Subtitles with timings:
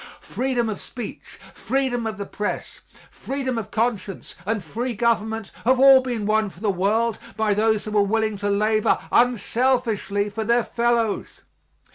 [0.19, 6.01] Freedom of speech, freedom of the press, freedom of conscience and free government have all
[6.01, 10.63] been won for the world by those who were willing to labor unselfishly for their
[10.63, 11.41] fellows.